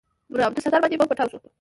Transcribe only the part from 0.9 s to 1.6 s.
بم پټاو سوى.